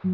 [0.00, 0.08] 我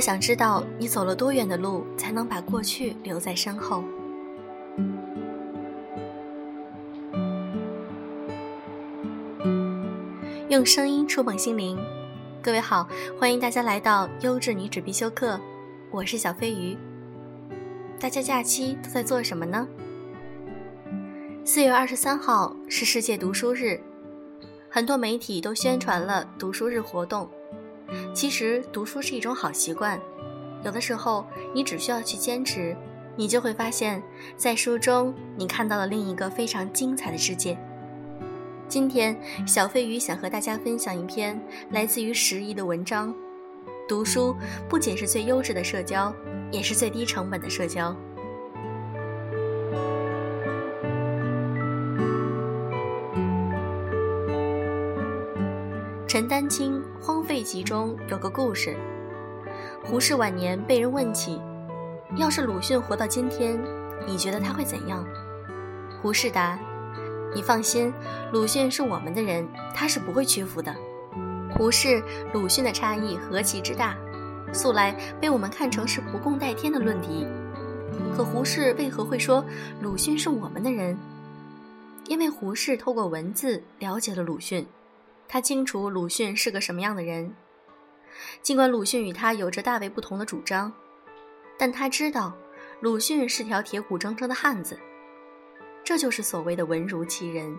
[0.00, 3.82] 想知道你走了多远的路，才能把过去留在身后。
[10.48, 11.76] 用声音触碰心灵，
[12.40, 12.86] 各位好，
[13.18, 15.40] 欢迎大家来到优质女子必修课，
[15.90, 16.78] 我是小飞鱼。
[18.04, 19.66] 大家假期都在做什么呢？
[21.42, 23.80] 四月二十三号是世界读书日，
[24.68, 27.26] 很多媒体都宣传了读书日活动。
[28.12, 29.98] 其实读书是一种好习惯，
[30.62, 32.76] 有的时候你只需要去坚持，
[33.16, 34.02] 你就会发现，
[34.36, 37.56] 在书中你看到了另一个非常精彩的世界。
[38.68, 43.14] 今天，小飞鱼想和大家分享一篇来自于时宜的文章：
[43.88, 44.36] 读书
[44.68, 46.14] 不仅是最优质的社交，
[46.54, 47.94] 也是最低成本的社交。
[56.06, 58.76] 陈丹青《荒废集》中有个故事：
[59.82, 61.42] 胡适晚年被人问起，
[62.14, 63.60] 要是鲁迅活到今天，
[64.06, 65.04] 你觉得他会怎样？
[66.00, 66.56] 胡适答
[67.34, 67.92] ：“你放心，
[68.32, 70.72] 鲁迅是我们的人，他是不会屈服的。”
[71.58, 72.00] 胡适、
[72.32, 73.96] 鲁迅的差异何其之大，
[74.54, 77.26] 素来被我们看成是不共戴天的论敌。
[78.16, 79.44] 可胡适为何会说
[79.80, 80.96] 鲁迅是我们的人？
[82.06, 84.64] 因为胡适透过文字了解了鲁迅。
[85.26, 87.34] 他清楚鲁迅是个什么样的人，
[88.42, 90.72] 尽管鲁迅与他有着大为不同的主张，
[91.58, 92.32] 但他知道
[92.80, 94.78] 鲁迅是条铁骨铮铮的汉子，
[95.82, 97.56] 这就是所谓的文如其人。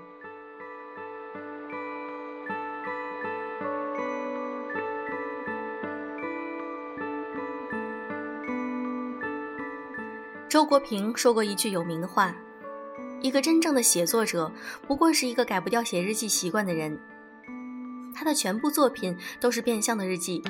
[10.55, 12.33] 周国平说过一句有名的话
[13.21, 14.49] ：“一个真正的写作者，
[14.87, 16.97] 不过是一个改不掉写日记习惯的人。”
[18.15, 20.41] 他的全部作品都是变相的日记。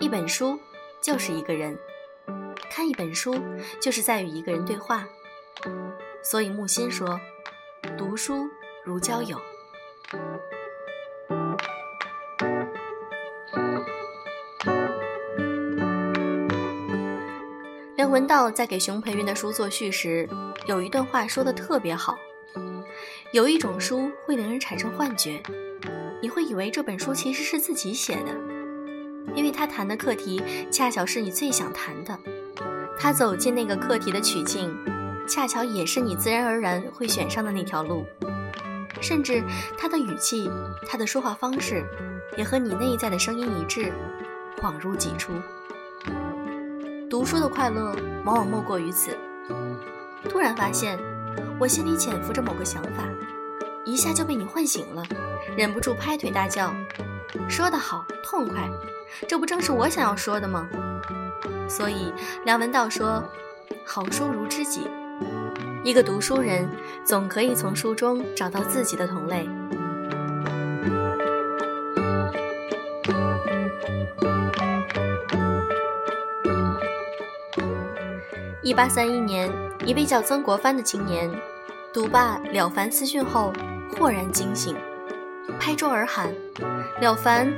[0.00, 0.58] 一本书
[1.00, 1.78] 就是一个人，
[2.72, 3.40] 看一本书
[3.80, 5.06] 就是在与一个人对话。
[6.20, 7.20] 所以木心说
[7.96, 8.50] ：“读书
[8.84, 9.40] 如交友。”
[18.08, 20.26] 梁文道在给熊培云的书作序时，
[20.64, 22.16] 有一段话说的特别好
[23.32, 25.42] ：“有一种书会令人产生幻觉。”
[26.22, 28.34] 你会以为这本书其实是自己写的，
[29.34, 32.18] 因为他谈的课题恰巧是你最想谈的。
[32.98, 34.74] 他走进那个课题的曲径，
[35.28, 38.06] 恰巧也是你自然而然会选上的那条路。
[39.02, 39.44] 甚至
[39.76, 40.50] 他的语气、
[40.88, 41.84] 他的说话方式，
[42.38, 43.92] 也和你内在的声音一致，
[44.62, 45.30] 恍如己出。
[47.10, 49.16] 读书的快乐往往莫过于此。
[50.28, 50.98] 突然发现，
[51.58, 53.04] 我心里潜伏着某个想法。
[53.86, 55.02] 一下就被你唤醒了，
[55.56, 56.70] 忍不住拍腿大叫
[57.48, 58.68] ：“说得好，痛快！
[59.26, 60.68] 这不正是我想要说的吗？”
[61.66, 62.12] 所以
[62.44, 63.24] 梁文道说
[63.86, 64.86] ：“好书如知己，
[65.82, 66.68] 一个读书人
[67.04, 69.48] 总可以从书中找到自己的同类。”
[78.68, 79.50] 一八三一年，
[79.86, 81.26] 一位叫曾国藩的青年，
[81.90, 83.50] 读罢《了凡四训》后。
[83.96, 84.76] 豁然惊醒，
[85.58, 86.30] 拍桌而喊
[87.00, 87.50] ：“了凡，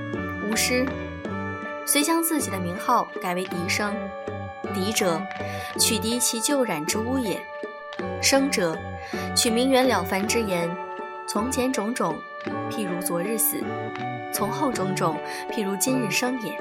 [0.49, 0.87] 无师！”
[1.85, 3.93] 遂将自己的名号改为笛声。
[4.73, 5.21] 笛者，
[5.81, 7.39] 取笛其旧染之污也；
[8.23, 8.79] 生者，
[9.35, 10.71] 取名媛了凡之言。
[11.27, 12.17] 从前种种，
[12.71, 13.57] 譬如昨日死；
[14.33, 15.19] 从后种种，
[15.51, 16.57] 譬如今日生也。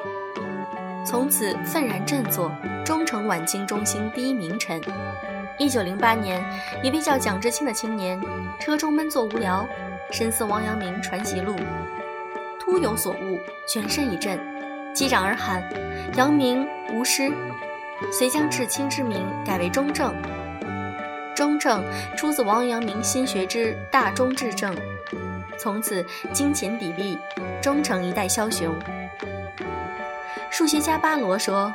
[1.09, 2.51] 从此愤然振作，
[2.85, 4.79] 终成晚清中兴第一名臣。
[5.57, 6.39] 一九零八年，
[6.83, 8.21] 一位叫蒋志清的青年，
[8.59, 9.67] 车中闷坐无聊，
[10.11, 11.55] 深思王阳明传习录，
[12.59, 14.37] 突有所悟，全身一震，
[14.93, 15.67] 击掌而喊
[16.15, 17.31] ：“阳明无师！”
[18.13, 20.13] 遂将志清之名改为中正。
[21.35, 21.83] 中正
[22.15, 24.77] 出自王阳明心学之大中至正，
[25.57, 27.17] 从此精勤砥砺，
[27.59, 28.75] 终成一代枭雄。
[30.49, 31.73] 数学家巴罗说。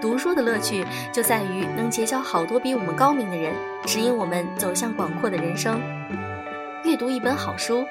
[0.00, 3.52] 读书的乐趣就在于能结交好多比我们高明的人，
[3.84, 5.80] 指引我们走向广阔的人生。
[6.84, 7.84] 阅读一本好书，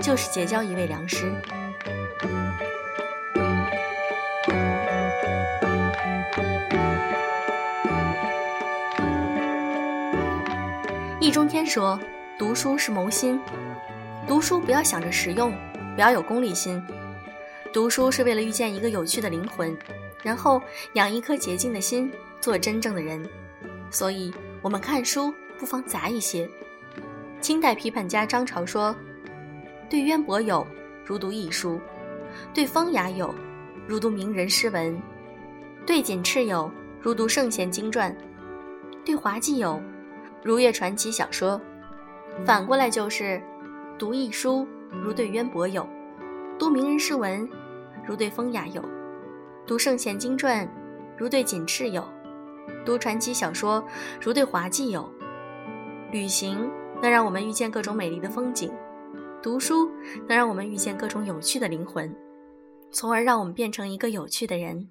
[0.00, 1.32] 就是结交一位良师。
[11.20, 11.96] 易中天说
[12.36, 13.40] ：“读书是谋心，
[14.26, 15.54] 读书不要想着实用，
[15.94, 16.84] 不要有功利心，
[17.72, 19.76] 读书是为了遇见一个有趣的灵魂。”
[20.22, 22.10] 然后养一颗洁净的心，
[22.40, 23.28] 做真正的人。
[23.90, 26.48] 所以我们看书不妨杂一些。
[27.40, 28.94] 清代批判家张潮说
[29.90, 30.64] ：“对渊博有，
[31.04, 31.76] 如读易书；
[32.54, 33.34] 对风雅有，
[33.86, 34.94] 如读名人诗文；
[35.84, 36.70] 对锦赤有，
[37.00, 38.14] 如读圣贤经传；
[39.04, 39.82] 对滑稽有，
[40.44, 41.60] 如阅传奇小说。
[42.46, 43.42] 反过来就是，
[43.98, 44.66] 读易书
[45.02, 45.84] 如对渊博友，
[46.60, 47.46] 读名人诗文
[48.06, 48.82] 如对风雅有，
[49.66, 50.68] 读圣贤经传
[51.16, 52.04] 如对锦赤友，
[52.84, 53.84] 读传奇小说
[54.20, 55.10] 如对滑稽有。
[56.10, 56.70] 旅行。”
[57.02, 58.72] 能让我们遇见各种美丽的风景，
[59.42, 59.90] 读书
[60.28, 62.14] 能让我们遇见各种有趣的灵魂，
[62.92, 64.88] 从而让我们变成一个有趣的人。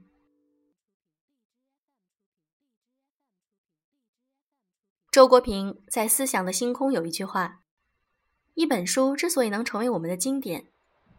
[5.10, 7.62] 周国平在《思想的星空》有一句话
[8.56, 10.71] ：“一本书之所以能成为我们的经典，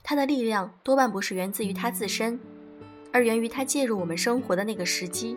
[0.03, 2.39] 它的力量多半不是源自于它自身，
[3.13, 5.37] 而源于它介入我们生活的那个时机。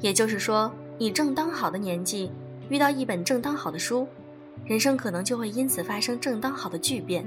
[0.00, 2.30] 也就是说，你正当好的年纪，
[2.68, 4.06] 遇到一本正当好的书。”
[4.64, 7.24] 人生可能就会因此发生正当好的巨变。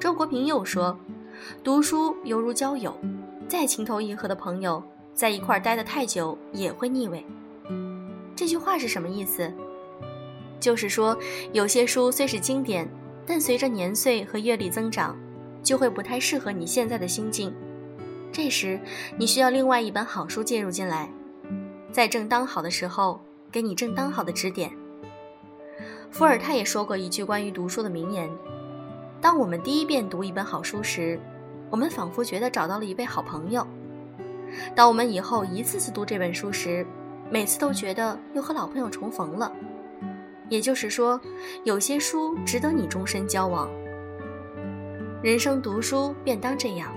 [0.00, 0.98] 周国平又说
[1.62, 2.96] ：“读书犹如交友，
[3.46, 4.82] 再情投意合的朋友，
[5.12, 7.24] 在一块待得太久也会腻味。”
[8.34, 9.52] 这句话是什么意思？
[10.60, 11.18] 就是说，
[11.52, 12.88] 有些书虽是经典，
[13.26, 15.16] 但随着年岁和阅历增长，
[15.62, 17.54] 就会不太适合你现在的心境。
[18.30, 18.78] 这时，
[19.16, 21.08] 你需要另外一本好书介入进来，
[21.92, 24.70] 在正当好的时候，给你正当好的指点。
[26.10, 28.30] 伏尔泰也说过一句关于读书的名言
[29.20, 31.18] ：“当我们第一遍读一本好书时，
[31.70, 33.62] 我们仿佛觉得找到了一位好朋友；
[34.76, 36.86] 当我们以后一次次读这本书时，
[37.30, 39.50] 每次都觉得又和老朋友重逢了。”
[40.48, 41.20] 也就是说，
[41.64, 43.68] 有些书值得你终身交往。
[45.22, 46.92] 人生读书便当这样，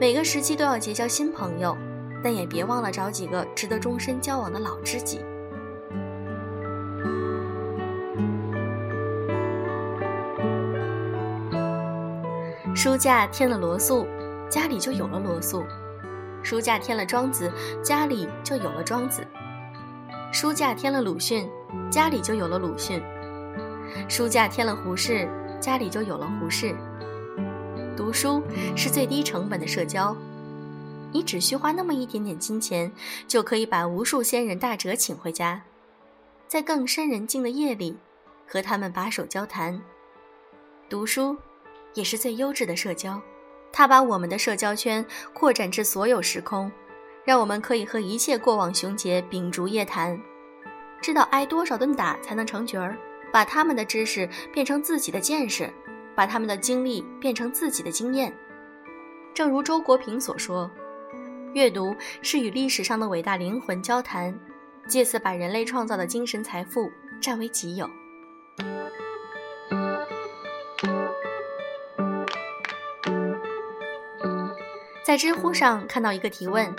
[0.00, 1.76] 每个时期都要结交新朋友，
[2.22, 5.20] 但也别忘了找几个值得终身交往的老知己。
[12.74, 14.06] 书架添了罗素，
[14.48, 15.64] 家里就有了罗素；
[16.44, 17.50] 书架添了庄子，
[17.82, 19.22] 家里就有了庄子；
[20.30, 21.48] 书架添了鲁迅，
[21.90, 23.00] 家里就有了鲁迅；
[24.08, 25.28] 书架添了胡适，
[25.60, 26.74] 家里就有了胡适。
[27.96, 28.42] 读书
[28.76, 30.16] 是最低成本的社交，
[31.12, 32.92] 你只需花那么一点点金钱，
[33.26, 35.62] 就可以把无数仙人大哲请回家，
[36.46, 37.96] 在更深人静的夜里，
[38.46, 39.80] 和他们把手交谈。
[40.88, 41.36] 读书。
[41.94, 43.20] 也是最优质的社交，
[43.72, 46.70] 它把我们的社交圈扩展至所有时空，
[47.28, 50.18] 让我们可以和一切过往雄杰秉烛夜谈，
[50.98, 52.96] 知道挨多少顿打才能成角儿，
[53.30, 55.70] 把他们的知识变成自己的见识，
[56.16, 58.34] 把他们的经历变成自己的经验。
[59.34, 60.70] 正如周国平所说，
[61.52, 64.34] 阅读是与历史上的伟大灵魂交谈，
[64.88, 66.90] 借此把人类创造的精神财富
[67.20, 67.90] 占为己有。
[75.04, 76.74] 在知乎上看到一个提问：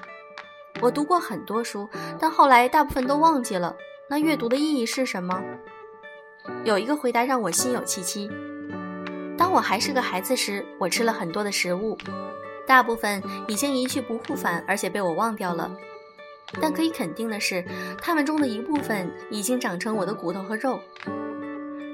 [0.82, 1.90] 我读过很多书，
[2.20, 3.76] 但后来大部分都忘记了。
[4.10, 5.44] 那阅读的意义是什么？
[6.64, 8.30] 有一个回答让我心有戚戚。
[9.38, 11.98] 当我还是个孩子时，我吃了很多的食物，
[12.66, 15.72] 大部分已经一去不复返，而且被我忘掉了。
[16.60, 17.64] 但可以肯定的是，
[18.02, 20.80] 它们中的一部分已经长成我的骨头和肉。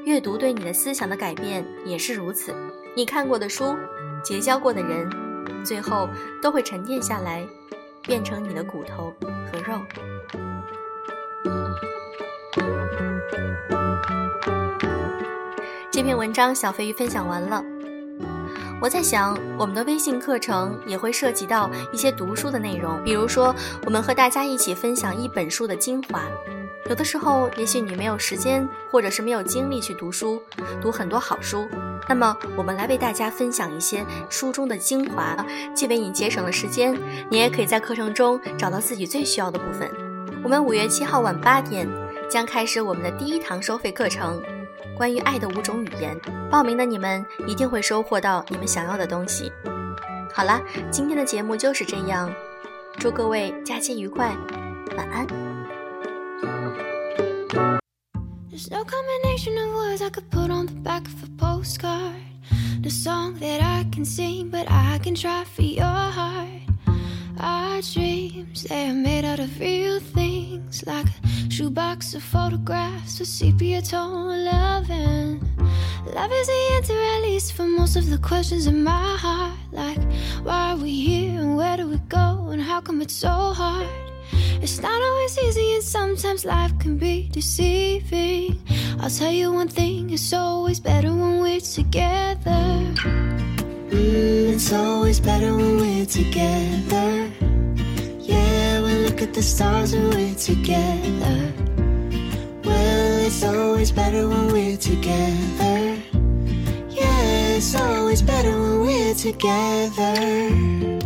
[0.06, 2.56] 阅读对你的思想的改变也是如此。
[2.96, 3.75] 你看过的书，
[4.24, 5.10] 结交过的人。
[5.63, 6.08] 最后
[6.42, 7.46] 都会沉淀下来，
[8.05, 9.13] 变成你的骨头
[9.51, 9.79] 和肉。
[15.91, 17.63] 这篇文章小飞鱼分享完了。
[18.81, 26.21] 我在想，我们的微信课程也会涉及到一些读书的内容，比如说，我们和大家一起分享一本书的精华。
[26.88, 30.42] 有的时候，也许你没有时间，或者是没有精力去读书，
[30.80, 31.68] 读很多好书。
[32.08, 35.36] 那么，我们来为大家分享一些书中的精华，
[35.74, 36.96] 既为你节省了时间，
[37.30, 39.89] 你也可以在课程中找到自己最需要的部分。
[40.44, 41.88] 我们五月七号晚八点
[42.30, 44.39] 将开始我们的第一堂收费课程，
[44.96, 46.15] 关于爱的五种语言。
[46.51, 49.51] 报名的你们一定会收获到你们想要的东西。
[50.32, 50.62] 好了，
[50.92, 52.32] 今天的节目就是这样，
[53.00, 54.38] 祝各位假期愉快，
[54.96, 55.54] 晚安。
[58.55, 62.15] There's no combination of words I could put on the back of a postcard.
[62.79, 66.62] The song that I can sing, but I can try for your heart.
[67.38, 73.27] Our dreams, they are made out of real things, like a shoebox of photographs with
[73.27, 75.41] sepia tone loving.
[76.13, 79.59] Love is the answer, at least, for most of the questions in my heart.
[79.74, 80.01] Like,
[80.43, 84.04] why are we here and where do we go and how come it's so hard?
[84.62, 88.60] It's not always easy, and sometimes life can be deceiving.
[89.00, 92.94] I'll tell you one thing it's always better when we're together.
[93.89, 97.32] Mm, it's always better when we're together.
[98.20, 101.53] Yeah, we look at the stars when we're together.
[102.63, 105.98] Well, it's always better when we're together.
[106.89, 111.05] Yeah, it's always better when we're together.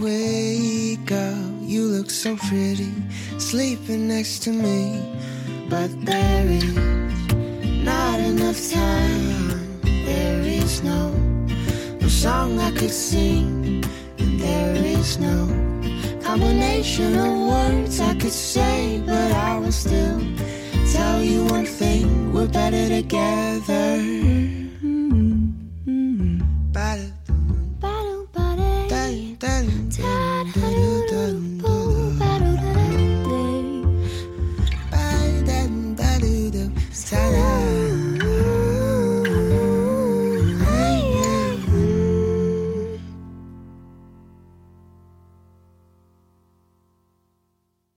[0.00, 2.92] Wake up, you look so pretty,
[3.38, 5.02] sleeping next to me.
[5.68, 6.72] But there is
[7.84, 9.80] not enough time.
[9.82, 11.10] There is no,
[12.00, 13.84] no song I could sing,
[14.18, 15.48] and there is no
[16.22, 20.20] combination of words I could say, but I will still
[20.92, 24.27] tell you one thing: we're better together.